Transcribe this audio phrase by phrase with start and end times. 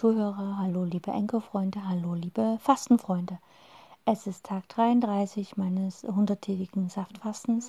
[0.00, 3.38] Zuhörer, hallo liebe Enkelfreunde, hallo liebe Fastenfreunde.
[4.06, 7.68] Es ist Tag 33 meines hunderttägigen Saftfastens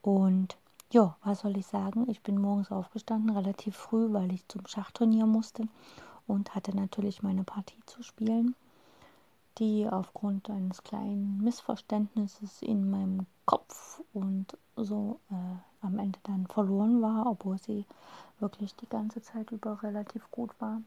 [0.00, 0.56] und
[0.90, 2.08] ja, was soll ich sagen?
[2.08, 5.68] Ich bin morgens aufgestanden, relativ früh, weil ich zum Schachturnier musste
[6.26, 8.56] und hatte natürlich meine Partie zu spielen,
[9.58, 17.02] die aufgrund eines kleinen Missverständnisses in meinem Kopf und so äh, am Ende dann verloren
[17.02, 17.84] war, obwohl sie
[18.40, 20.80] wirklich die ganze Zeit über relativ gut war.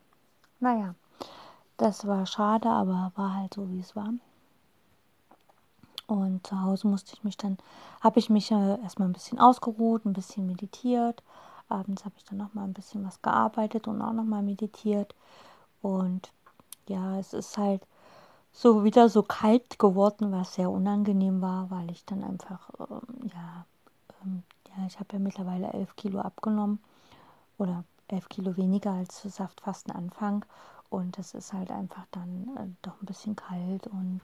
[0.59, 0.95] Naja,
[1.77, 4.13] das war schade, aber war halt so, wie es war.
[6.08, 7.58] Und zu Hause musste ich mich dann,
[8.02, 11.22] habe ich mich äh, erstmal ein bisschen ausgeruht, ein bisschen meditiert.
[11.70, 15.13] Abends habe ich dann nochmal ein bisschen was gearbeitet und auch nochmal meditiert.
[15.82, 16.32] Und
[16.87, 17.84] ja, es ist halt
[18.52, 23.65] so wieder so kalt geworden, was sehr unangenehm war, weil ich dann einfach, ähm, ja,
[24.24, 26.80] ähm, ja, ich habe ja mittlerweile elf Kilo abgenommen
[27.60, 30.46] oder elf Kilo weniger als zu Saftfastenanfang.
[30.90, 34.21] Und es ist halt einfach dann äh, doch ein bisschen kalt und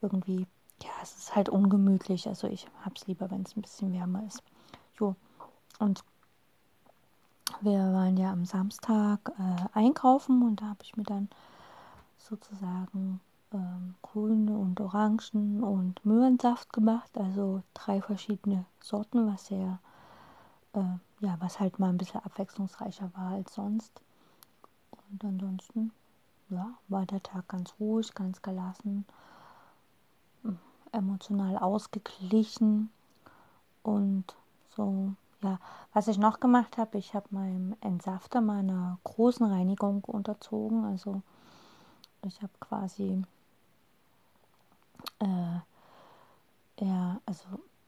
[0.00, 0.46] irgendwie
[0.82, 2.28] ja, es ist halt ungemütlich.
[2.28, 4.42] Also ich habe es lieber, wenn es ein bisschen wärmer ist.
[4.98, 5.16] Jo.
[5.78, 6.04] Und
[7.60, 11.28] wir waren ja am Samstag äh, einkaufen und da habe ich mir dann
[12.18, 13.20] sozusagen
[13.52, 17.10] ähm, grüne und Orangen und Möhrensaft gemacht.
[17.16, 19.80] Also drei verschiedene Sorten, was sehr,
[20.74, 24.00] äh, ja, was halt mal ein bisschen abwechslungsreicher war als sonst.
[25.10, 25.92] Und ansonsten,
[26.50, 29.04] ja, war der Tag ganz ruhig, ganz gelassen
[30.92, 32.90] emotional ausgeglichen
[33.82, 34.36] und
[34.76, 35.12] so.
[35.42, 35.60] Ja,
[35.92, 40.84] was ich noch gemacht habe, ich habe meinem Entsafter meiner großen Reinigung unterzogen.
[40.84, 41.22] Also
[42.26, 43.22] ich habe quasi,
[45.20, 45.58] äh,
[46.80, 47.44] ja, also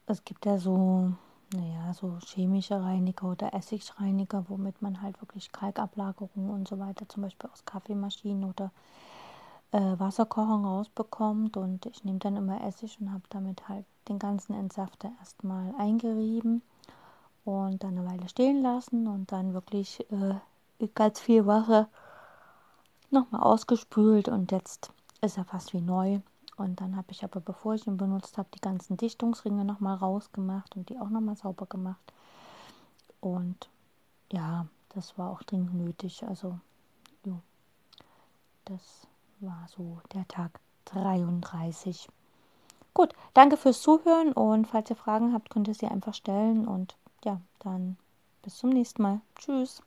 [0.07, 1.13] es gibt ja so,
[1.53, 7.23] naja, so chemische Reiniger oder Essigreiniger, womit man halt wirklich Kalkablagerungen und so weiter, zum
[7.23, 8.71] Beispiel aus Kaffeemaschinen oder
[9.73, 14.55] äh, Wasserkochen rausbekommt und ich nehme dann immer Essig und habe damit halt den ganzen
[14.55, 16.63] Entsafter erstmal eingerieben
[17.45, 21.89] und dann eine Weile stehen lassen und dann wirklich äh, ganz viel Wasser
[23.11, 26.21] nochmal ausgespült und jetzt ist er fast wie neu.
[26.61, 30.77] Und dann habe ich aber, bevor ich ihn benutzt habe, die ganzen Dichtungsringe nochmal rausgemacht
[30.77, 32.13] und die auch nochmal sauber gemacht.
[33.23, 33.71] Und
[34.31, 36.23] ja, das war auch dringend nötig.
[36.29, 36.59] Also,
[37.25, 37.41] jo,
[38.67, 39.07] das
[39.41, 42.11] war so der Tag 33.
[42.93, 46.95] Gut, danke fürs Zuhören und falls ihr Fragen habt, könnt ihr sie einfach stellen und
[47.25, 47.97] ja, dann
[48.43, 49.23] bis zum nächsten Mal.
[49.37, 49.81] Tschüss.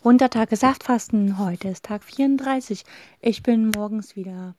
[0.00, 1.38] 100 Tage Saftfasten.
[1.38, 2.84] Heute ist Tag 34.
[3.20, 4.54] Ich bin morgens wieder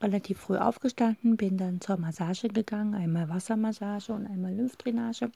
[0.00, 5.30] relativ früh aufgestanden, bin dann zur Massage gegangen, einmal Wassermassage und einmal Lymphdrainage.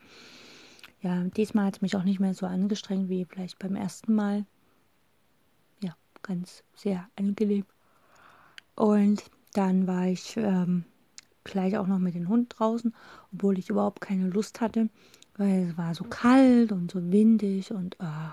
[1.02, 4.44] Ja, diesmal hat es mich auch nicht mehr so angestrengt wie vielleicht beim ersten Mal
[6.22, 7.64] ganz sehr angenehm.
[8.76, 9.22] Und
[9.52, 10.84] dann war ich ähm,
[11.44, 12.94] gleich auch noch mit dem Hund draußen,
[13.32, 14.88] obwohl ich überhaupt keine Lust hatte,
[15.36, 18.30] weil es war so kalt und so windig und äh,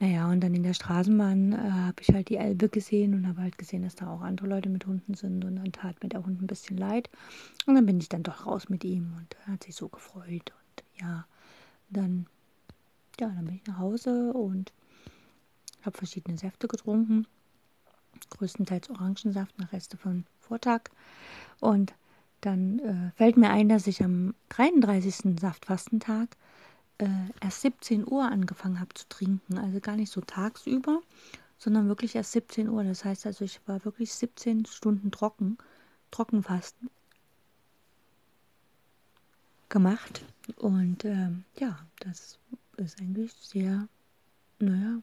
[0.00, 3.42] naja, und dann in der Straßenbahn äh, habe ich halt die Elbe gesehen und habe
[3.42, 6.24] halt gesehen, dass da auch andere Leute mit Hunden sind und dann tat mir der
[6.24, 7.10] Hund ein bisschen leid.
[7.66, 10.52] Und dann bin ich dann doch raus mit ihm und er hat sich so gefreut
[10.54, 11.26] und ja,
[11.90, 12.26] dann,
[13.20, 14.72] ja, dann bin ich nach Hause und
[15.82, 17.26] habe verschiedene Säfte getrunken,
[18.30, 20.90] größtenteils Orangensaft nach Reste vom Vortag.
[21.60, 21.92] Und
[22.40, 25.38] dann äh, fällt mir ein, dass ich am 33.
[25.38, 26.38] Saftfastentag
[27.00, 27.08] äh,
[27.40, 29.58] erst 17 Uhr angefangen habe zu trinken.
[29.58, 31.00] Also gar nicht so tagsüber,
[31.58, 32.84] sondern wirklich erst 17 Uhr.
[32.84, 35.58] Das heißt also, ich war wirklich 17 Stunden trocken,
[36.10, 36.90] Trockenfasten
[39.68, 40.24] gemacht.
[40.56, 42.38] Und ähm, ja, das
[42.76, 43.88] ist eigentlich sehr,
[44.58, 45.00] naja,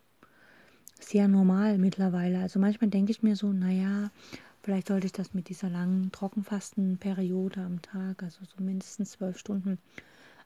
[0.99, 2.39] sehr normal mittlerweile.
[2.39, 4.11] Also manchmal denke ich mir so, naja,
[4.61, 9.77] vielleicht sollte ich das mit dieser langen Trockenfastenperiode am Tag, also so mindestens zwölf Stunden,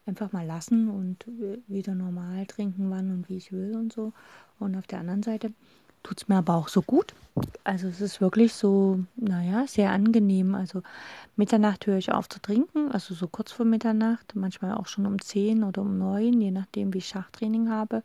[0.05, 1.25] einfach mal lassen und
[1.67, 4.13] wieder normal trinken, wann und wie ich will und so.
[4.59, 5.51] Und auf der anderen Seite
[6.03, 7.13] tut es mir aber auch so gut.
[7.63, 10.55] Also es ist wirklich so, naja, sehr angenehm.
[10.55, 10.81] Also
[11.35, 15.21] Mitternacht höre ich auf zu trinken, also so kurz vor Mitternacht, manchmal auch schon um
[15.21, 18.03] 10 oder um 9, je nachdem, wie ich Schachtraining habe.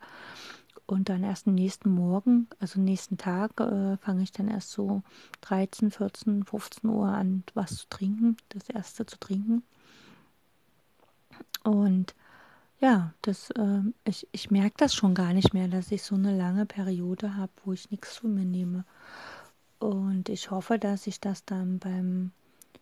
[0.87, 5.03] Und dann erst am nächsten Morgen, also nächsten Tag, äh, fange ich dann erst so
[5.41, 9.65] 13, 14, 15 Uhr an, was zu trinken, das erste zu trinken.
[11.65, 12.15] Und
[12.81, 16.37] ja, das, äh, ich, ich merke das schon gar nicht mehr, dass ich so eine
[16.37, 18.85] lange Periode habe, wo ich nichts zu mir nehme.
[19.79, 22.33] Und ich hoffe, dass ich das dann beim,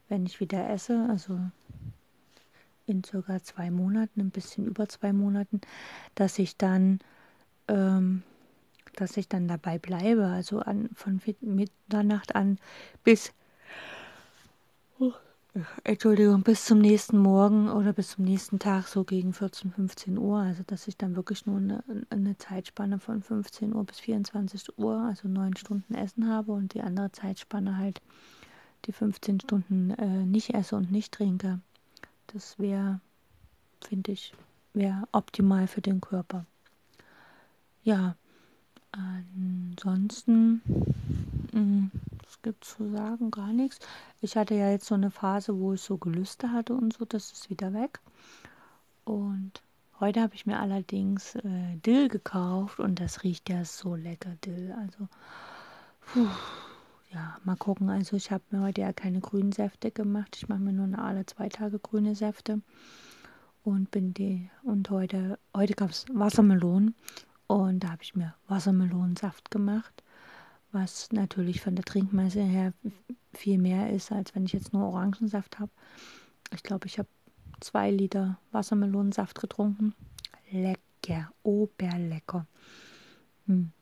[0.09, 1.39] wenn ich wieder esse, also
[2.87, 5.61] in circa zwei Monaten, ein bisschen über zwei Monaten,
[6.15, 6.99] dass ich dann
[7.69, 8.23] ähm,
[8.97, 10.27] dass ich dann dabei bleibe.
[10.27, 12.59] Also an, von Mitternacht an
[13.03, 13.33] bis,
[14.99, 15.12] oh,
[15.85, 20.39] Entschuldigung, bis zum nächsten Morgen oder bis zum nächsten Tag, so gegen 14, 15 Uhr.
[20.39, 24.97] Also dass ich dann wirklich nur eine, eine Zeitspanne von 15 Uhr bis 24 Uhr,
[24.97, 28.03] also neun Stunden Essen habe und die andere Zeitspanne halt
[28.87, 31.61] die 15 Stunden äh, nicht esse und nicht trinke.
[32.29, 33.01] Das wäre,
[33.81, 34.35] finde ich,
[34.73, 36.47] wäre optimal für den Körper.
[37.85, 38.17] Ja,
[38.91, 40.62] ansonsten,
[41.53, 42.14] hm, es
[42.44, 43.81] gibt zu sagen gar nichts.
[44.20, 47.32] Ich hatte ja jetzt so eine Phase, wo ich so Gelüste hatte und so, das
[47.32, 47.99] ist wieder weg.
[49.05, 49.62] Und
[49.99, 54.73] heute habe ich mir allerdings äh, Dill gekauft und das riecht ja so lecker, Dill.
[54.79, 55.08] Also,
[56.00, 56.29] puh,
[57.12, 57.91] ja, mal gucken.
[57.91, 60.37] Also ich habe mir heute ja keine grünen Säfte gemacht.
[60.37, 62.61] Ich mache mir nur alle zwei Tage grüne Säfte.
[63.64, 66.94] Und bin die, und heute, heute gab es Wassermelonen.
[67.46, 70.04] Und da habe ich mir Wassermelonensaft gemacht,
[70.75, 72.73] was natürlich von der Trinkmasse her
[73.32, 75.71] viel mehr ist, als wenn ich jetzt nur Orangensaft habe.
[76.53, 77.09] Ich glaube, ich habe
[77.61, 79.94] zwei Liter Wassermelonensaft getrunken.
[80.50, 82.47] Lecker, oberlecker.
[83.47, 83.73] Hm.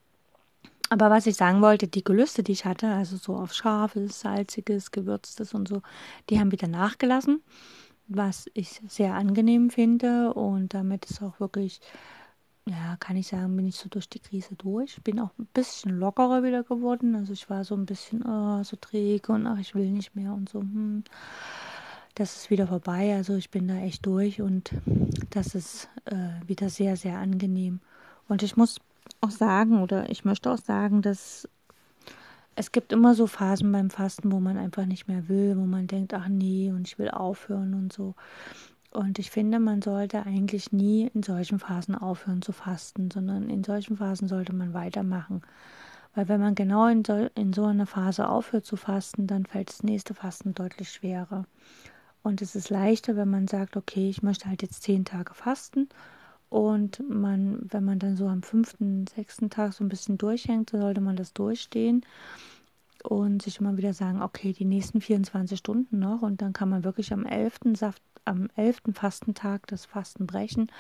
[0.91, 4.91] Aber was ich sagen wollte, die Gelüste, die ich hatte, also so auf scharfes, salziges,
[4.91, 5.81] gewürztes und so,
[6.29, 7.43] die haben wieder nachgelassen,
[8.09, 11.81] was ich sehr angenehm finde und damit ist auch wirklich,
[12.67, 15.03] ja, kann ich sagen, bin ich so durch die Krise durch.
[15.03, 17.17] Bin auch ein bisschen lockerer wieder geworden.
[17.17, 20.33] Also ich war so ein bisschen oh, so träge und ach, ich will nicht mehr
[20.33, 20.61] und so.
[20.61, 21.03] Hm.
[22.15, 23.15] Das ist wieder vorbei.
[23.17, 24.71] Also ich bin da echt durch und
[25.31, 27.81] das ist äh, wieder sehr, sehr angenehm.
[28.29, 28.79] Und ich muss
[29.21, 31.49] auch sagen, oder ich möchte auch sagen, dass
[32.55, 35.87] es gibt immer so Phasen beim Fasten, wo man einfach nicht mehr will, wo man
[35.87, 38.15] denkt, ach nee, und ich will aufhören und so.
[38.93, 43.65] Und ich finde, man sollte eigentlich nie in solchen Phasen aufhören zu fasten, sondern in
[43.65, 45.43] solchen Phasen sollte man weitermachen.
[46.15, 49.71] Weil wenn man genau in so, in so einer Phase aufhört zu fasten, dann fällt
[49.71, 51.47] das nächste Fasten deutlich schwerer.
[52.23, 55.89] Und es ist leichter, wenn man sagt, okay, ich möchte halt jetzt zehn Tage fasten
[56.51, 60.79] und man, wenn man dann so am fünften, sechsten Tag so ein bisschen durchhängt, so
[60.79, 62.05] sollte man das durchstehen
[63.03, 66.85] und sich immer wieder sagen, okay, die nächsten 24 Stunden noch und dann kann man
[66.85, 67.75] wirklich am 11.
[67.75, 68.95] Saft, am 11.
[68.95, 70.71] Fastentag das Fasten brechen,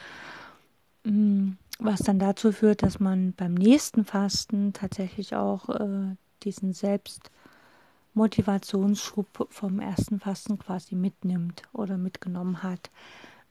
[1.05, 9.49] mm, was dann dazu führt, dass man beim nächsten Fasten tatsächlich auch äh, diesen Selbstmotivationsschub
[9.51, 12.91] vom ersten Fasten quasi mitnimmt oder mitgenommen hat.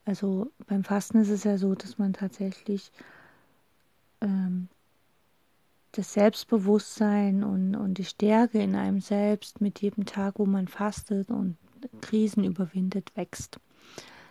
[0.04, 2.90] Also beim Fasten ist es ja so, dass man tatsächlich
[4.20, 4.68] ähm,
[5.92, 11.30] das Selbstbewusstsein und, und die Stärke in einem selbst mit jedem Tag, wo man fastet
[11.30, 11.56] und
[12.00, 13.60] Krisen überwindet, wächst.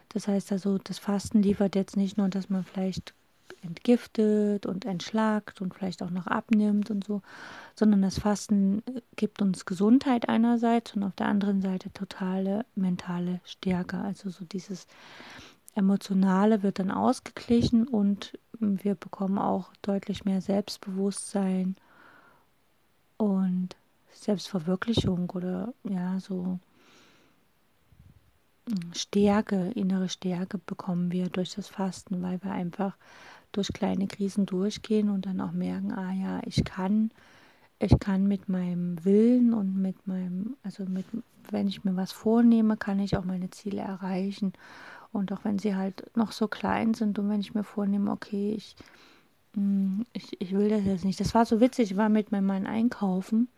[0.09, 3.13] Das heißt also, das Fasten liefert jetzt nicht nur, dass man vielleicht
[3.63, 7.21] entgiftet und entschlagt und vielleicht auch noch abnimmt und so,
[7.75, 8.83] sondern das Fasten
[9.15, 13.97] gibt uns Gesundheit einerseits und auf der anderen Seite totale mentale Stärke.
[13.97, 14.87] Also so dieses
[15.75, 21.75] Emotionale wird dann ausgeglichen und wir bekommen auch deutlich mehr Selbstbewusstsein
[23.17, 23.75] und
[24.13, 26.59] Selbstverwirklichung oder ja, so
[28.93, 32.95] Stärke, innere Stärke bekommen wir durch das Fasten, weil wir einfach
[33.51, 37.11] durch kleine Krisen durchgehen und dann auch merken, ah ja, ich kann,
[37.79, 41.05] ich kann mit meinem Willen und mit meinem, also mit,
[41.49, 44.53] wenn ich mir was vornehme, kann ich auch meine Ziele erreichen.
[45.11, 48.53] Und auch wenn sie halt noch so klein sind und wenn ich mir vornehme, okay,
[48.55, 48.75] ich,
[49.55, 51.19] mm, ich, ich will das jetzt nicht.
[51.19, 53.49] Das war so witzig, ich war mit meinem Mann einkaufen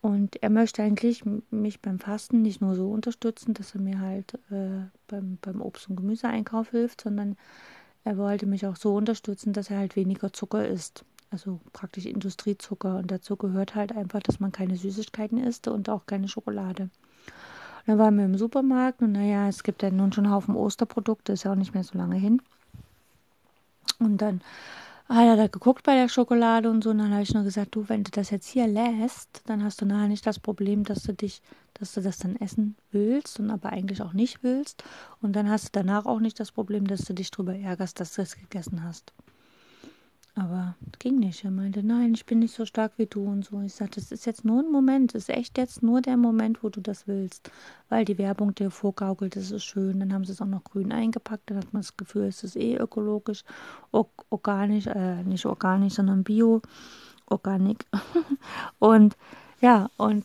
[0.00, 4.34] und er möchte eigentlich mich beim Fasten nicht nur so unterstützen, dass er mir halt
[4.50, 7.36] äh, beim, beim Obst- und Gemüseeinkauf hilft, sondern
[8.04, 11.04] er wollte mich auch so unterstützen, dass er halt weniger Zucker isst.
[11.30, 12.98] Also praktisch Industriezucker.
[12.98, 16.90] Und dazu gehört halt einfach, dass man keine Süßigkeiten isst und auch keine Schokolade.
[17.86, 21.32] Dann waren wir im Supermarkt und naja, es gibt ja nun schon einen Haufen Osterprodukte,
[21.32, 22.40] ist ja auch nicht mehr so lange hin.
[23.98, 24.42] Und dann
[25.08, 27.74] hat er da geguckt bei der Schokolade und so, und dann habe ich nur gesagt,
[27.74, 31.02] du, wenn du das jetzt hier lässt, dann hast du nachher nicht das Problem, dass
[31.02, 31.42] du dich,
[31.74, 34.84] dass du das dann essen willst und aber eigentlich auch nicht willst.
[35.22, 38.14] Und dann hast du danach auch nicht das Problem, dass du dich darüber ärgerst, dass
[38.14, 39.12] du es gegessen hast.
[40.38, 41.44] Aber ging nicht.
[41.44, 43.60] Er meinte, nein, ich bin nicht so stark wie du und so.
[43.60, 45.14] Ich sagte, das ist jetzt nur ein Moment.
[45.14, 47.50] Das ist echt jetzt nur der Moment, wo du das willst.
[47.88, 49.98] Weil die Werbung dir vorgaukelt, das ist schön.
[49.98, 51.50] Dann haben sie es auch noch grün eingepackt.
[51.50, 53.42] Dann hat man das Gefühl, es ist eh ökologisch,
[53.90, 56.62] organisch, äh, nicht organisch, sondern bio,
[57.26, 57.84] Organik.
[58.78, 59.16] und
[59.60, 60.24] ja, und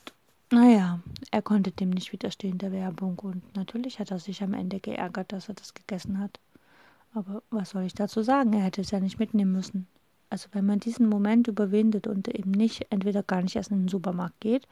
[0.51, 0.99] naja,
[1.31, 3.17] er konnte dem nicht widerstehen, der Werbung.
[3.17, 6.39] Und natürlich hat er sich am Ende geärgert, dass er das gegessen hat.
[7.15, 8.53] Aber was soll ich dazu sagen?
[8.53, 9.87] Er hätte es ja nicht mitnehmen müssen.
[10.33, 13.87] Also wenn man diesen Moment überwindet und eben nicht entweder gar nicht erst in den
[13.87, 14.67] Supermarkt geht,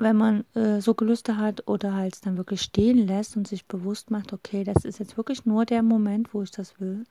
[0.00, 4.10] wenn man äh, so Gelüste hat oder halt dann wirklich stehen lässt und sich bewusst
[4.10, 7.04] macht, okay, das ist jetzt wirklich nur der Moment, wo ich das will.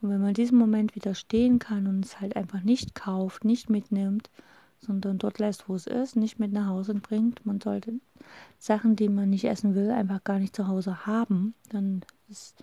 [0.00, 3.68] Und wenn man diesen Moment wieder stehen kann und es halt einfach nicht kauft, nicht
[3.68, 4.30] mitnimmt,
[4.78, 7.94] sondern dort lässt, wo es ist, nicht mit nach Hause bringt, man sollte
[8.60, 12.62] Sachen, die man nicht essen will, einfach gar nicht zu Hause haben, dann ist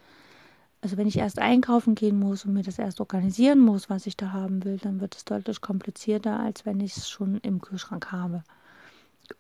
[0.88, 4.15] also wenn ich erst einkaufen gehen muss und mir das erst organisieren muss, was ich
[4.15, 8.10] da haben will, dann wird es deutlich komplizierter, als wenn ich es schon im Kühlschrank
[8.13, 8.41] habe.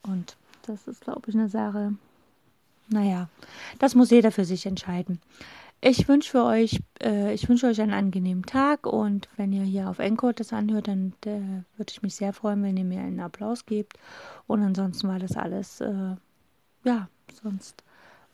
[0.03, 1.93] Und das ist, glaube ich, eine Sache.
[2.89, 3.29] Naja,
[3.79, 5.21] das muss jeder für sich entscheiden.
[5.79, 9.99] Ich wünsche euch, äh, ich wünsche euch einen angenehmen Tag und wenn ihr hier auf
[9.99, 13.65] Encore das anhört, dann äh, würde ich mich sehr freuen, wenn ihr mir einen Applaus
[13.65, 13.93] gebt.
[14.47, 16.17] Und ansonsten war das alles, äh,
[16.83, 17.07] ja,
[17.41, 17.85] sonst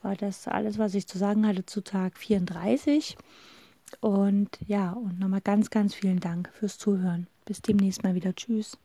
[0.04, 3.16] war das alles, was ich zu sagen hatte zu Tag 34.
[4.00, 7.26] Und ja, und nochmal ganz, ganz vielen Dank fürs Zuhören.
[7.44, 8.34] Bis demnächst mal wieder.
[8.34, 8.78] Tschüss.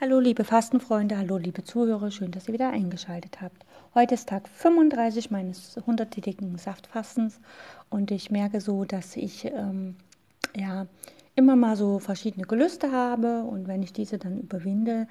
[0.00, 3.66] Hallo liebe Fastenfreunde, hallo liebe Zuhörer, schön, dass ihr wieder eingeschaltet habt.
[3.94, 7.38] Heute ist Tag 35 meines 100-tägigen Saftfastens
[7.90, 9.96] und ich merke so, dass ich ähm,
[10.56, 10.86] ja
[11.34, 15.06] immer mal so verschiedene Gelüste habe und wenn ich diese dann überwinde,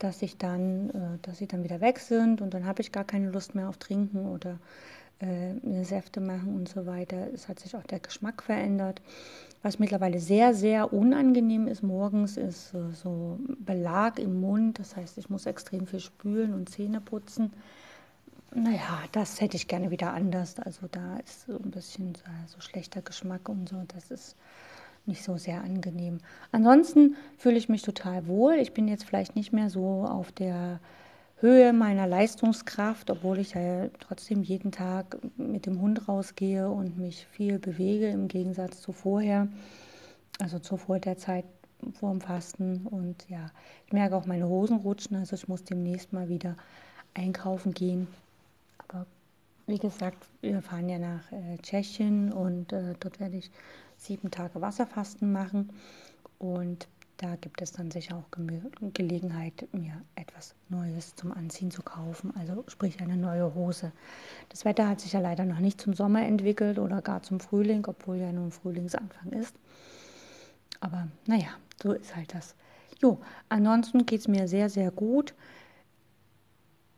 [0.00, 3.04] dass ich dann, äh, dass sie dann wieder weg sind und dann habe ich gar
[3.04, 4.58] keine Lust mehr auf Trinken oder
[5.20, 7.28] äh, Säfte machen und so weiter.
[7.32, 9.02] Es hat sich auch der Geschmack verändert.
[9.62, 14.78] Was mittlerweile sehr, sehr unangenehm ist morgens, ist äh, so Belag im Mund.
[14.78, 17.52] Das heißt, ich muss extrem viel spülen und Zähne putzen.
[18.52, 20.58] Naja, das hätte ich gerne wieder anders.
[20.58, 22.16] Also da ist so ein bisschen
[22.46, 23.82] so schlechter Geschmack und so.
[23.86, 24.34] Das ist
[25.06, 26.18] nicht so sehr angenehm.
[26.52, 28.54] Ansonsten fühle ich mich total wohl.
[28.54, 30.80] Ich bin jetzt vielleicht nicht mehr so auf der
[31.40, 37.26] Höhe meiner Leistungskraft, obwohl ich ja trotzdem jeden Tag mit dem Hund rausgehe und mich
[37.26, 39.48] viel bewege im Gegensatz zu vorher,
[40.38, 41.46] also zu vor der Zeit
[41.98, 42.86] vor dem Fasten.
[42.86, 43.50] Und ja,
[43.86, 46.56] ich merke auch meine Hosen rutschen, also ich muss demnächst mal wieder
[47.14, 48.06] einkaufen gehen.
[48.86, 49.06] Aber
[49.66, 53.50] wie gesagt, wir fahren ja nach äh, Tschechien und äh, dort werde ich
[54.00, 55.70] sieben Tage Wasserfasten machen
[56.38, 56.88] und
[57.18, 58.24] da gibt es dann sicher auch
[58.94, 63.92] Gelegenheit, mir etwas Neues zum Anziehen zu kaufen, also sprich eine neue Hose.
[64.48, 67.84] Das Wetter hat sich ja leider noch nicht zum Sommer entwickelt oder gar zum Frühling,
[67.86, 69.54] obwohl ja nun Frühlingsanfang ist.
[70.80, 71.48] Aber naja,
[71.82, 72.54] so ist halt das.
[73.02, 75.34] Jo, ansonsten geht es mir sehr, sehr gut.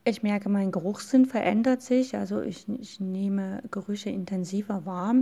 [0.04, 2.16] Ich merke, mein Geruchssinn verändert sich.
[2.16, 5.14] Also ich, ich nehme Gerüche intensiver wahr.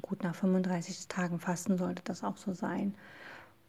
[0.00, 2.94] Gut, nach 35 Tagen Fasten sollte das auch so sein.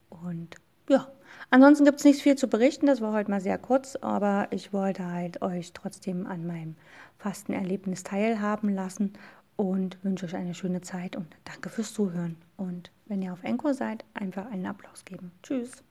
[0.10, 0.56] Und
[0.90, 1.08] ja,
[1.50, 2.88] ansonsten gibt es nicht viel zu berichten.
[2.88, 6.76] Das war heute mal sehr kurz, aber ich wollte halt euch trotzdem an meinem
[7.18, 9.14] Fastenerlebnis teilhaben lassen
[9.56, 12.38] und wünsche euch eine schöne Zeit und danke fürs Zuhören.
[12.58, 15.32] Und wenn ihr auf Enko seid, einfach einen Applaus geben.
[15.42, 15.84] Tschüss.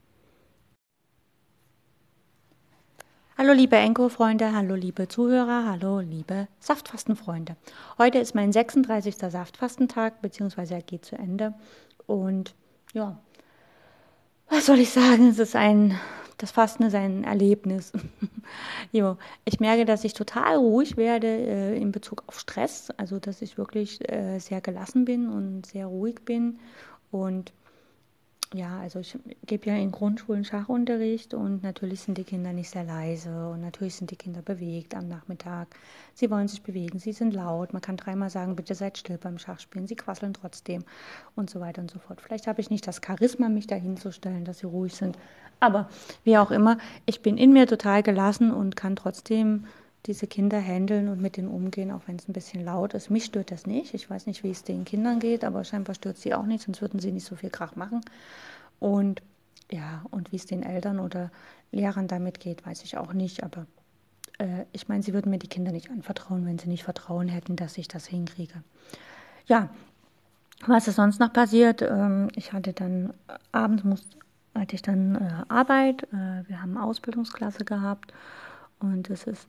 [3.38, 7.56] Hallo liebe Enko-Freunde, hallo liebe Zuhörer, hallo liebe Saftfastenfreunde.
[7.96, 9.16] Heute ist mein 36.
[9.16, 11.54] Saftfastentag, beziehungsweise er geht zu Ende.
[12.06, 12.54] Und
[12.92, 13.18] ja,
[14.50, 15.30] was soll ich sagen?
[15.30, 15.98] Es ist ein,
[16.36, 17.92] das Fasten ist ein Erlebnis.
[18.92, 23.40] jo, ich merke, dass ich total ruhig werde äh, in Bezug auf Stress, also dass
[23.40, 26.58] ich wirklich äh, sehr gelassen bin und sehr ruhig bin
[27.10, 27.54] und
[28.54, 29.16] ja, also ich
[29.46, 33.96] gebe ja in Grundschulen Schachunterricht und natürlich sind die Kinder nicht sehr leise und natürlich
[33.96, 35.68] sind die Kinder bewegt am Nachmittag.
[36.14, 37.72] Sie wollen sich bewegen, sie sind laut.
[37.72, 39.86] Man kann dreimal sagen, bitte seid still beim Schachspielen.
[39.86, 40.84] Sie quasseln trotzdem
[41.34, 42.20] und so weiter und so fort.
[42.20, 45.16] Vielleicht habe ich nicht das Charisma, mich dahin zu stellen, dass sie ruhig sind.
[45.60, 45.88] Aber
[46.24, 49.66] wie auch immer, ich bin in mir total gelassen und kann trotzdem
[50.06, 53.10] diese Kinder handeln und mit denen umgehen, auch wenn es ein bisschen laut ist.
[53.10, 53.94] Mich stört das nicht.
[53.94, 56.80] Ich weiß nicht, wie es den Kindern geht, aber scheinbar stört sie auch nicht, sonst
[56.80, 58.00] würden sie nicht so viel Krach machen.
[58.80, 59.22] Und
[59.70, 61.30] ja, und wie es den Eltern oder
[61.70, 63.44] Lehrern damit geht, weiß ich auch nicht.
[63.44, 63.66] Aber
[64.38, 67.56] äh, ich meine, sie würden mir die Kinder nicht anvertrauen, wenn sie nicht Vertrauen hätten,
[67.56, 68.62] dass ich das hinkriege.
[69.46, 69.70] Ja,
[70.66, 71.80] was ist sonst noch passiert?
[71.82, 74.04] Ähm, ich hatte dann äh, abends muss,
[74.54, 76.02] hatte ich dann äh, Arbeit.
[76.12, 78.12] Äh, wir haben Ausbildungsklasse gehabt
[78.80, 79.48] und es ist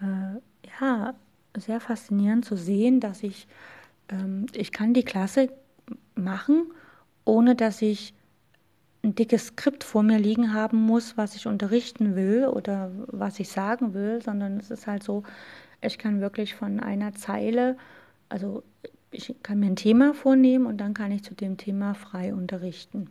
[0.00, 0.40] äh,
[0.80, 1.14] ja,
[1.56, 3.46] sehr faszinierend zu sehen, dass ich,
[4.08, 5.50] ähm, ich kann die Klasse
[6.14, 6.72] machen,
[7.24, 8.14] ohne dass ich
[9.02, 13.50] ein dickes Skript vor mir liegen haben muss, was ich unterrichten will oder was ich
[13.50, 15.22] sagen will, sondern es ist halt so,
[15.82, 17.76] ich kann wirklich von einer Zeile,
[18.30, 18.62] also
[19.10, 23.10] ich kann mir ein Thema vornehmen und dann kann ich zu dem Thema frei unterrichten.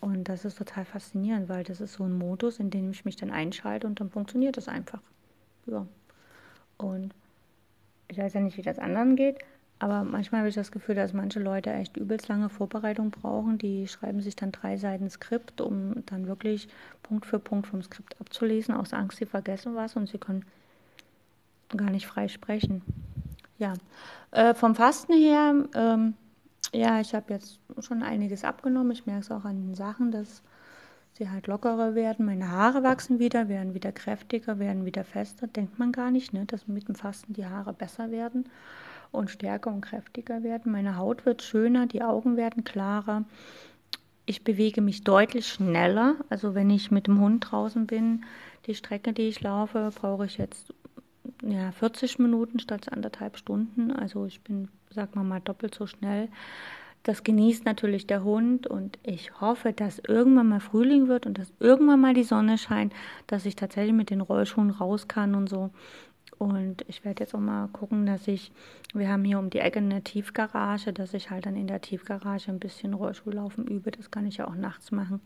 [0.00, 3.16] Und das ist total faszinierend, weil das ist so ein Modus, in dem ich mich
[3.16, 5.00] dann einschalte und dann funktioniert das einfach.
[5.66, 5.86] Ja.
[6.82, 7.12] Und
[8.08, 9.38] ich weiß ja nicht, wie das anderen geht,
[9.78, 13.56] aber manchmal habe ich das Gefühl, dass manche Leute echt übelst lange Vorbereitung brauchen.
[13.56, 16.68] Die schreiben sich dann drei Seiten Skript, um dann wirklich
[17.02, 20.44] Punkt für Punkt vom Skript abzulesen, aus Angst, sie vergessen was und sie können
[21.74, 22.82] gar nicht frei sprechen.
[23.58, 23.74] Ja,
[24.32, 26.14] äh, vom Fasten her, ähm,
[26.72, 28.92] ja, ich habe jetzt schon einiges abgenommen.
[28.92, 30.42] Ich merke es auch an den Sachen, dass
[31.12, 32.26] sie halt lockerer werden.
[32.26, 35.46] Meine Haare wachsen wieder, werden wieder kräftiger, werden wieder fester.
[35.46, 38.48] Denkt man gar nicht, ne, dass mit dem Fasten die Haare besser werden
[39.12, 40.72] und stärker und kräftiger werden.
[40.72, 43.24] Meine Haut wird schöner, die Augen werden klarer.
[44.26, 46.14] Ich bewege mich deutlich schneller.
[46.28, 48.24] Also wenn ich mit dem Hund draußen bin,
[48.66, 50.72] die Strecke, die ich laufe, brauche ich jetzt
[51.42, 53.90] ja, 40 Minuten statt anderthalb Stunden.
[53.90, 56.28] Also ich bin, sag mal mal, doppelt so schnell.
[57.02, 61.52] Das genießt natürlich der Hund und ich hoffe, dass irgendwann mal Frühling wird und dass
[61.58, 62.92] irgendwann mal die Sonne scheint,
[63.26, 65.70] dass ich tatsächlich mit den Rollschuhen raus kann und so.
[66.36, 68.52] Und ich werde jetzt auch mal gucken, dass ich,
[68.94, 72.50] wir haben hier um die Ecke eine Tiefgarage, dass ich halt dann in der Tiefgarage
[72.50, 73.90] ein bisschen Rollschuhlaufen übe.
[73.90, 75.20] Das kann ich ja auch nachts machen.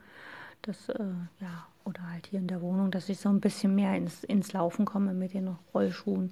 [0.62, 1.04] Das, äh,
[1.40, 4.52] ja, oder halt hier in der Wohnung, dass ich so ein bisschen mehr ins, ins
[4.52, 6.30] Laufen komme mit den Rollschuhen.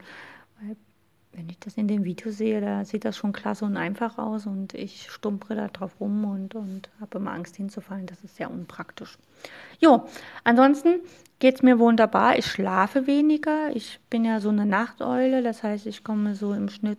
[0.61, 0.77] Weil
[1.33, 4.47] wenn ich das in dem Video sehe, da sieht das schon klasse und einfach aus
[4.47, 8.07] und ich stumpere da drauf rum und, und habe immer Angst hinzufallen.
[8.07, 9.19] Das ist sehr unpraktisch.
[9.81, 10.07] Jo,
[10.45, 11.01] ansonsten
[11.39, 12.39] geht es mir wunderbar.
[12.39, 13.75] Ich schlafe weniger.
[13.75, 16.99] Ich bin ja so eine Nachteule, das heißt, ich komme so im Schnitt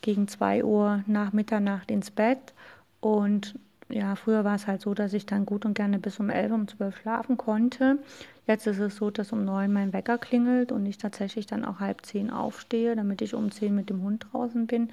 [0.00, 2.54] gegen 2 Uhr nach Mitternacht ins Bett
[3.00, 3.54] und
[3.88, 6.52] ja, früher war es halt so, dass ich dann gut und gerne bis um 11,
[6.52, 7.98] um 12 schlafen konnte.
[8.46, 11.80] Jetzt ist es so, dass um 9 mein Wecker klingelt und ich tatsächlich dann auch
[11.80, 14.90] halb 10 aufstehe, damit ich um 10 mit dem Hund draußen bin.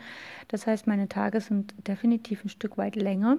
[0.47, 3.37] Das heißt, meine Tage sind definitiv ein Stück weit länger.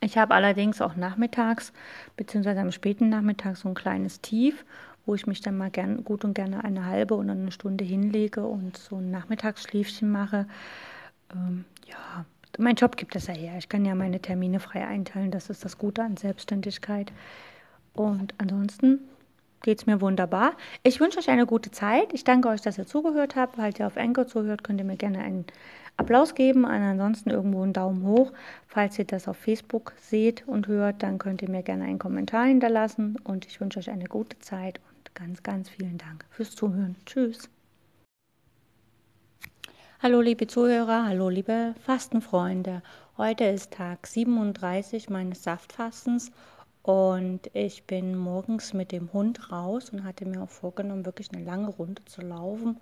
[0.00, 1.72] Ich habe allerdings auch nachmittags,
[2.16, 4.64] beziehungsweise am späten Nachmittag so ein kleines Tief,
[5.06, 8.44] wo ich mich dann mal gern, gut und gerne eine halbe oder eine Stunde hinlege
[8.44, 10.46] und so ein Nachmittagsschläfchen mache.
[11.34, 12.24] Ähm, ja,
[12.58, 13.54] mein Job gibt es ja her.
[13.58, 15.30] Ich kann ja meine Termine frei einteilen.
[15.30, 17.12] Das ist das Gute an Selbstständigkeit.
[17.94, 19.00] Und ansonsten
[19.62, 20.52] geht es mir wunderbar.
[20.82, 22.12] Ich wünsche euch eine gute Zeit.
[22.12, 23.56] Ich danke euch, dass ihr zugehört habt.
[23.56, 25.46] Falls ihr auf Anchor zuhört, könnt ihr mir gerne einen
[25.96, 28.32] Applaus geben und ansonsten irgendwo einen Daumen hoch.
[28.66, 32.46] Falls ihr das auf Facebook seht und hört, dann könnt ihr mir gerne einen Kommentar
[32.46, 33.16] hinterlassen.
[33.24, 36.96] Und ich wünsche euch eine gute Zeit und ganz, ganz vielen Dank fürs Zuhören.
[37.04, 37.50] Tschüss.
[40.00, 42.82] Hallo liebe Zuhörer, hallo liebe Fastenfreunde.
[43.16, 46.30] Heute ist Tag 37 meines Saftfastens
[46.84, 51.44] und ich bin morgens mit dem Hund raus und hatte mir auch vorgenommen, wirklich eine
[51.44, 52.78] lange Runde zu laufen.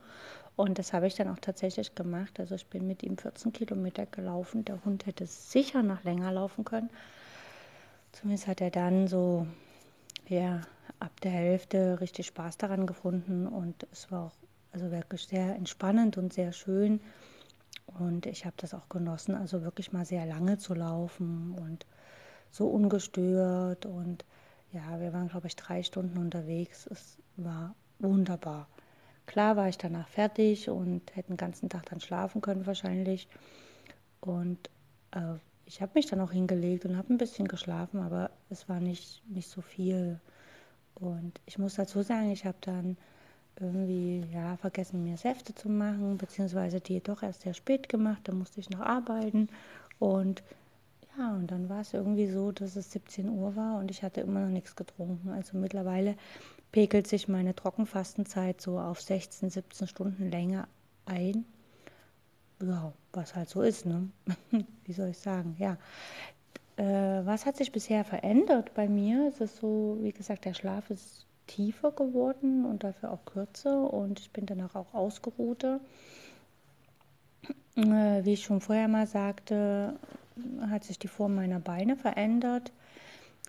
[0.56, 2.38] Und das habe ich dann auch tatsächlich gemacht.
[2.38, 4.66] Also ich bin mit ihm 14 Kilometer gelaufen.
[4.66, 6.90] Der Hund hätte sicher noch länger laufen können.
[8.12, 9.46] Zumindest hat er dann so
[10.28, 10.60] ja,
[11.00, 14.45] ab der Hälfte richtig Spaß daran gefunden und es war auch
[14.76, 17.00] also wirklich sehr entspannend und sehr schön.
[17.98, 21.86] Und ich habe das auch genossen, also wirklich mal sehr lange zu laufen und
[22.50, 23.86] so ungestört.
[23.86, 24.26] Und
[24.72, 26.86] ja, wir waren, glaube ich, drei Stunden unterwegs.
[26.90, 28.68] Es war wunderbar.
[29.24, 33.28] Klar war ich danach fertig und hätte den ganzen Tag dann schlafen können wahrscheinlich.
[34.20, 34.68] Und
[35.12, 38.80] äh, ich habe mich dann auch hingelegt und habe ein bisschen geschlafen, aber es war
[38.80, 40.20] nicht, nicht so viel.
[40.94, 42.98] Und ich muss dazu sagen, ich habe dann
[43.60, 48.32] irgendwie ja, vergessen, mir Säfte zu machen, beziehungsweise die doch erst sehr spät gemacht, da
[48.32, 49.48] musste ich noch arbeiten
[49.98, 50.42] und
[51.18, 54.20] ja, und dann war es irgendwie so, dass es 17 Uhr war und ich hatte
[54.20, 55.30] immer noch nichts getrunken.
[55.30, 56.14] Also mittlerweile
[56.72, 60.68] pegelt sich meine Trockenfastenzeit so auf 16, 17 Stunden länger
[61.06, 61.46] ein.
[62.60, 64.10] Ja, was halt so ist, ne?
[64.84, 65.56] Wie soll ich sagen?
[65.58, 65.78] Ja.
[66.76, 69.28] Äh, was hat sich bisher verändert bei mir?
[69.28, 74.20] Es ist so, wie gesagt, der Schlaf ist tiefer geworden und dafür auch kürzer und
[74.20, 75.80] ich bin danach auch ausgeruhter.
[77.76, 79.94] Äh, wie ich schon vorher mal sagte,
[80.68, 82.72] hat sich die Form meiner Beine verändert.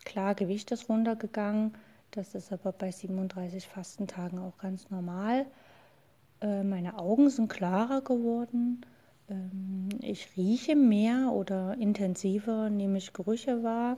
[0.06, 1.74] Klar, Gewicht ist runtergegangen.
[2.12, 5.46] Das ist aber bei 37 Fastentagen auch ganz normal.
[6.42, 8.82] Äh, meine Augen sind klarer geworden.
[9.30, 13.98] Ähm, ich rieche mehr oder intensiver, nehme ich Gerüche wahr.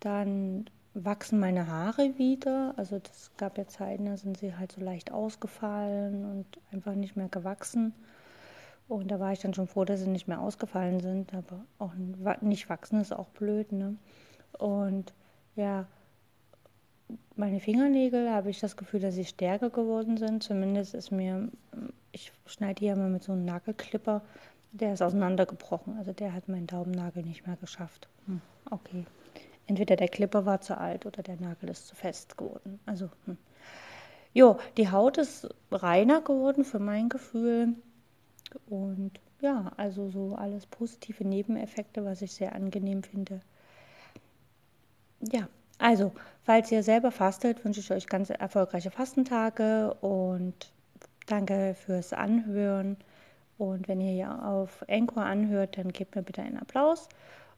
[0.00, 2.74] Dann wachsen meine Haare wieder.
[2.76, 7.16] Also das gab ja Zeiten, da sind sie halt so leicht ausgefallen und einfach nicht
[7.16, 7.94] mehr gewachsen.
[8.88, 11.32] Und da war ich dann schon froh, dass sie nicht mehr ausgefallen sind.
[11.32, 11.92] Aber auch
[12.40, 13.96] nicht wachsen ist auch blöd, ne?
[14.58, 15.14] Und
[15.54, 15.86] ja,
[17.36, 20.42] meine Fingernägel habe ich das Gefühl, dass sie stärker geworden sind.
[20.42, 21.48] Zumindest ist mir,
[22.10, 24.22] ich schneide hier mal mit so einem Nagelklipper,
[24.72, 25.96] der ist auseinandergebrochen.
[25.98, 28.08] Also der hat meinen Daumennagel nicht mehr geschafft.
[28.26, 29.06] Hm, okay
[29.70, 32.80] entweder der Clipper war zu alt oder der Nagel ist zu fest geworden.
[32.86, 33.38] Also, hm.
[34.34, 37.74] jo, die Haut ist reiner geworden für mein Gefühl.
[38.68, 43.40] Und ja, also so alles positive Nebeneffekte, was ich sehr angenehm finde.
[45.20, 50.72] Ja, also, falls ihr selber fastet, wünsche ich euch ganz erfolgreiche Fastentage und
[51.26, 52.96] danke fürs Anhören.
[53.56, 57.08] Und wenn ihr hier auf Encore anhört, dann gebt mir bitte einen Applaus.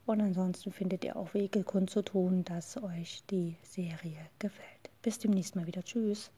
[0.04, 4.90] Und ansonsten findet ihr auch Wege kundzutun, dass euch die Serie gefällt.
[5.02, 5.82] Bis demnächst mal wieder.
[5.82, 6.30] Tschüss.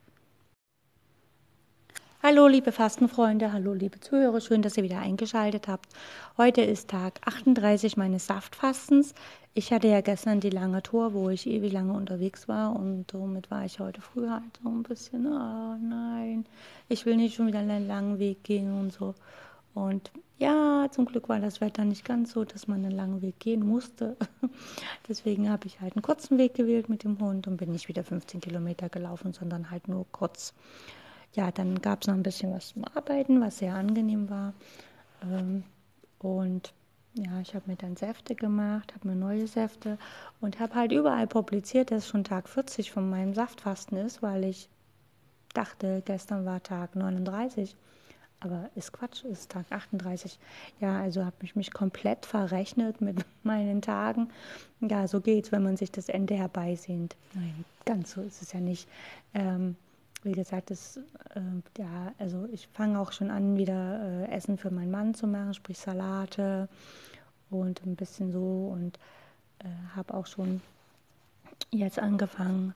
[2.27, 5.91] Hallo liebe Fastenfreunde, hallo liebe Zuhörer, schön, dass ihr wieder eingeschaltet habt.
[6.39, 9.13] Heute ist Tag 38 meines Saftfastens.
[9.53, 13.51] Ich hatte ja gestern die lange Tour, wo ich ewig lange unterwegs war und somit
[13.51, 16.47] war ich heute früh halt so ein bisschen, oh nein,
[16.89, 19.15] ich will nicht schon wieder einen langen Weg gehen und so.
[19.75, 23.41] Und ja, zum Glück war das Wetter nicht ganz so, dass man einen langen Weg
[23.41, 24.17] gehen musste.
[25.09, 28.05] Deswegen habe ich halt einen kurzen Weg gewählt mit dem Hund und bin nicht wieder
[28.05, 30.55] 15 Kilometer gelaufen, sondern halt nur kurz
[31.35, 34.55] ja, dann gab es noch ein bisschen was zum Arbeiten, was sehr angenehm war.
[35.23, 35.65] Ähm,
[36.21, 36.73] und
[37.15, 39.99] ja, ich habe mir dann Säfte gemacht, habe mir neue Säfte
[40.41, 44.69] und habe halt überall publiziert, dass schon Tag 40 von meinem Saftfasten ist, weil ich
[45.53, 47.77] dachte, gestern war Tag 39.
[48.41, 50.39] Aber ist Quatsch, ist Tag 38.
[50.81, 54.29] Ja, also habe ich mich komplett verrechnet mit meinen Tagen.
[54.81, 57.17] Ja, so geht's, wenn man sich das Ende herbeisehnt.
[57.33, 58.89] Nein, ganz so ist es ja nicht.
[59.33, 59.77] Ähm,
[60.25, 60.99] wie gesagt, das,
[61.35, 61.41] äh,
[61.79, 65.55] ja, also ich fange auch schon an, wieder äh, Essen für meinen Mann zu machen,
[65.55, 66.69] sprich Salate
[67.51, 68.99] und ein bisschen so und
[69.61, 70.61] äh, habe auch schon
[71.71, 72.75] jetzt angefangen,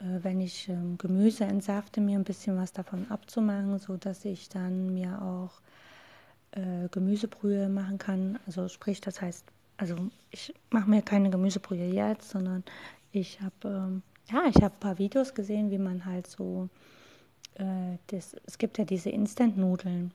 [0.00, 5.20] wenn ich ähm, Gemüse entsafte, mir ein bisschen was davon abzumachen, sodass ich dann mir
[5.22, 5.60] auch
[6.52, 8.38] äh, Gemüsebrühe machen kann.
[8.46, 9.44] Also sprich, das heißt,
[9.76, 9.96] also
[10.30, 12.64] ich mache mir keine Gemüsebrühe jetzt, sondern
[13.12, 16.68] ich habe ähm, ja, ich habe ein paar Videos gesehen, wie man halt so,
[17.54, 20.12] äh, das, es gibt ja diese Instant-Nudeln.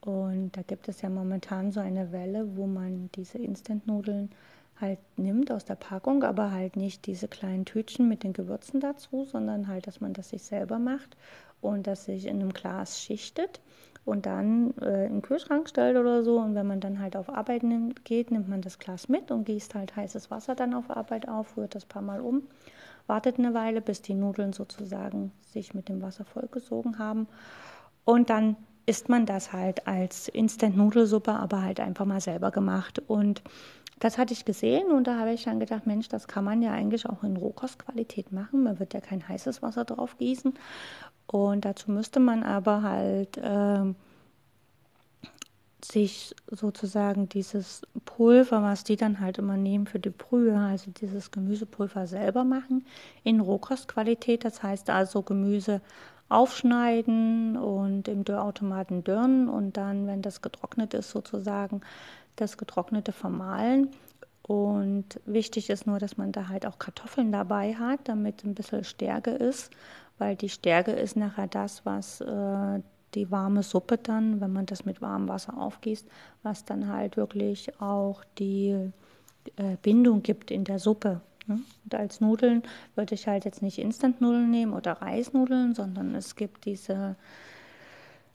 [0.00, 4.30] Und da gibt es ja momentan so eine Welle, wo man diese Instant-Nudeln
[4.80, 9.24] halt nimmt aus der Packung, aber halt nicht diese kleinen Tütchen mit den Gewürzen dazu,
[9.24, 11.16] sondern halt, dass man das sich selber macht
[11.60, 13.60] und das sich in einem Glas schichtet
[14.04, 16.38] und dann äh, in den Kühlschrank stellt oder so.
[16.38, 19.44] Und wenn man dann halt auf Arbeit nimmt, geht, nimmt man das Glas mit und
[19.44, 22.42] gießt halt heißes Wasser dann auf Arbeit auf, rührt das paar Mal um
[23.06, 27.28] wartet eine Weile, bis die Nudeln sozusagen sich mit dem Wasser vollgesogen haben.
[28.04, 28.56] Und dann
[28.86, 33.02] isst man das halt als Instant-Nudelsuppe, aber halt einfach mal selber gemacht.
[33.06, 33.42] Und
[34.00, 36.72] das hatte ich gesehen und da habe ich dann gedacht, Mensch, das kann man ja
[36.72, 38.64] eigentlich auch in Rohkostqualität machen.
[38.64, 40.54] Man wird ja kein heißes Wasser drauf gießen.
[41.26, 43.94] Und dazu müsste man aber halt äh,
[45.84, 51.30] sich sozusagen dieses Pulver, was die dann halt immer nehmen für die Brühe, also dieses
[51.30, 52.84] Gemüsepulver selber machen
[53.22, 54.44] in Rohkostqualität.
[54.44, 55.80] Das heißt also Gemüse
[56.28, 61.82] aufschneiden und im Dörrautomaten dürren und dann, wenn das getrocknet ist, sozusagen
[62.36, 63.90] das getrocknete vermahlen.
[64.42, 68.84] Und wichtig ist nur, dass man da halt auch Kartoffeln dabei hat, damit ein bisschen
[68.84, 69.70] Stärke ist,
[70.18, 72.80] weil die Stärke ist nachher das, was äh,
[73.14, 76.06] die warme Suppe dann, wenn man das mit warmem Wasser aufgießt,
[76.42, 78.90] was dann halt wirklich auch die
[79.56, 81.20] äh, Bindung gibt in der Suppe.
[81.46, 81.60] Ne?
[81.84, 82.62] Und als Nudeln
[82.94, 87.16] würde ich halt jetzt nicht Instant-Nudeln nehmen oder Reisnudeln, sondern es gibt diese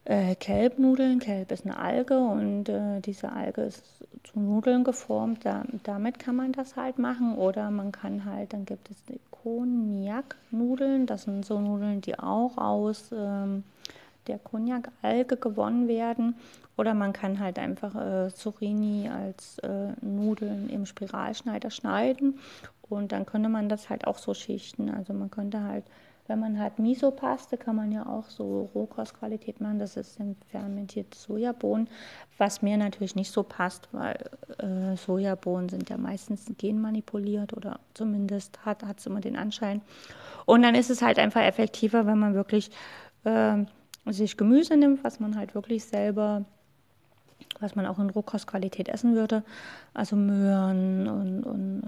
[0.09, 1.19] äh, Kelbnudeln.
[1.19, 3.83] Kelb ist eine Alge und äh, diese Alge ist
[4.23, 5.45] zu Nudeln geformt.
[5.45, 7.35] Da, damit kann man das halt machen.
[7.35, 11.05] Oder man kann halt, dann gibt es die Cognac-Nudeln.
[11.05, 13.63] Das sind so Nudeln, die auch aus ähm,
[14.25, 16.35] der Cognac-Alge gewonnen werden.
[16.75, 22.39] Oder man kann halt einfach äh, Zucchini als äh, Nudeln im Spiralschneider schneiden
[22.89, 24.89] und dann könnte man das halt auch so schichten.
[24.89, 25.85] Also man könnte halt,
[26.29, 29.79] wenn man halt Miso-Paste, kann man ja auch so Rohkostqualität machen.
[29.79, 31.89] Das ist ein fermentierte Sojabohnen,
[32.37, 34.17] was mir natürlich nicht so passt, weil
[34.59, 39.81] äh, Sojabohnen sind ja meistens genmanipuliert oder zumindest hat es immer den Anschein.
[40.45, 42.69] Und dann ist es halt einfach effektiver, wenn man wirklich
[43.23, 43.65] äh,
[44.05, 46.45] sich Gemüse nimmt, was man halt wirklich selber,
[47.59, 49.43] was man auch in Rohkostqualität essen würde.
[49.95, 51.83] Also Möhren und, und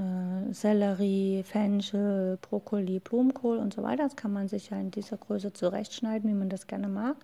[0.54, 4.04] Sellerie, Fenchel, Brokkoli, Blumenkohl und so weiter.
[4.04, 7.18] Das kann man sich ja in dieser Größe zurechtschneiden, wie man das gerne mag.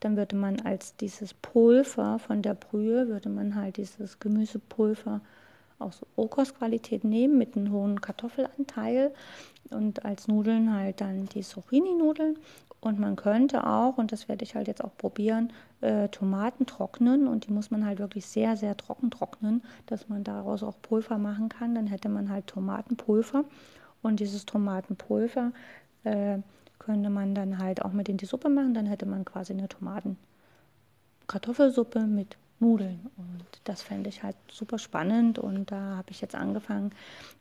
[0.00, 5.20] Dann würde man als dieses Pulver von der Brühe, würde man halt dieses Gemüsepulver
[5.78, 9.12] aus Rohkostqualität nehmen mit einem hohen Kartoffelanteil
[9.70, 12.38] und als Nudeln halt dann die Zucchini-Nudeln
[12.80, 17.26] und man könnte auch, und das werde ich halt jetzt auch probieren, äh, Tomaten trocknen.
[17.26, 21.18] Und die muss man halt wirklich sehr, sehr trocken trocknen, dass man daraus auch Pulver
[21.18, 21.74] machen kann.
[21.74, 23.44] Dann hätte man halt Tomatenpulver.
[24.02, 25.52] Und dieses Tomatenpulver
[26.04, 26.38] äh,
[26.78, 28.74] könnte man dann halt auch mit in die Suppe machen.
[28.74, 30.16] Dann hätte man quasi eine Tomaten,
[31.26, 33.10] Kartoffelsuppe mit Nudeln.
[33.16, 35.40] Und das fände ich halt super spannend.
[35.40, 36.92] Und da habe ich jetzt angefangen,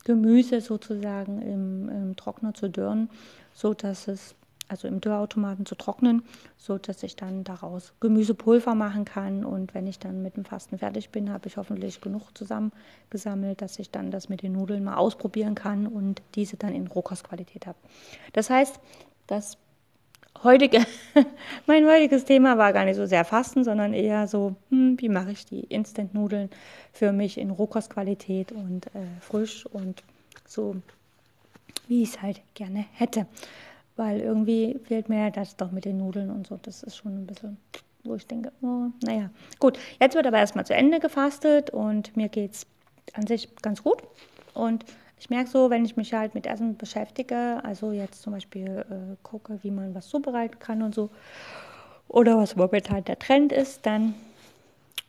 [0.04, 3.12] Gemüse sozusagen im, im Trockner zu dürren,
[3.54, 4.34] so dass es
[4.68, 6.24] also im Dürrautomaten zu trocknen,
[6.58, 9.46] so dass ich dann daraus Gemüsepulver machen kann.
[9.46, 13.80] Und wenn ich dann mit dem Fasten fertig bin, habe ich hoffentlich genug zusammengesammelt, dass
[13.80, 17.78] ich dann das mit den Nudeln mal ausprobieren kann und diese dann in Rohkostqualität habe.
[18.34, 18.80] Das heißt,
[19.28, 19.58] das
[20.44, 20.86] heutige,
[21.66, 25.32] mein heutiges Thema war gar nicht so sehr Fasten, sondern eher so, hm, wie mache
[25.32, 26.50] ich die Instant-Nudeln
[26.92, 30.04] für mich in Rohkostqualität und äh, frisch und
[30.46, 30.76] so,
[31.88, 33.28] wie ich es halt gerne hätte.
[33.98, 36.58] Weil irgendwie fehlt mir das doch mit den Nudeln und so.
[36.62, 37.58] Das ist schon ein bisschen,
[38.04, 39.30] wo ich denke, oh, naja.
[39.60, 42.68] Gut, jetzt wird aber erstmal zu Ende gefastet und mir geht es
[43.14, 44.04] an sich ganz gut.
[44.54, 44.86] Und
[45.20, 49.16] ich merke so, wenn ich mich halt mit Essen beschäftige, also jetzt zum Beispiel äh,
[49.24, 51.10] gucke, wie man was zubereiten kann und so,
[52.08, 54.14] oder was momentan der Trend ist, dann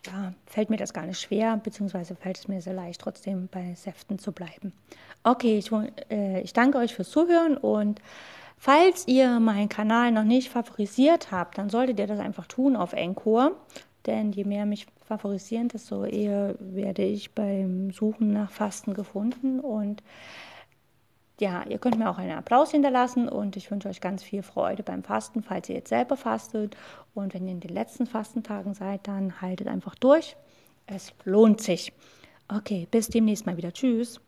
[0.06, 3.74] ja, fällt mir das gar nicht schwer, beziehungsweise fällt es mir sehr leicht, trotzdem bei
[3.74, 4.72] Säften zu bleiben.
[5.24, 5.70] Okay, ich,
[6.10, 8.00] äh, ich danke euch fürs Zuhören und
[8.58, 12.92] falls ihr meinen Kanal noch nicht favorisiert habt, dann solltet ihr das einfach tun auf
[12.92, 13.52] Encore,
[14.06, 19.60] denn je mehr mich favorisieren, desto eher werde ich beim Suchen nach Fasten gefunden.
[19.60, 20.02] Und
[21.40, 24.82] ja, ihr könnt mir auch einen Applaus hinterlassen und ich wünsche euch ganz viel Freude
[24.82, 26.76] beim Fasten, falls ihr jetzt selber fastet.
[27.14, 30.36] Und wenn ihr in den letzten Fastentagen seid, dann haltet einfach durch.
[30.86, 31.92] Es lohnt sich.
[32.48, 33.72] Okay, bis demnächst mal wieder.
[33.72, 34.20] Tschüss.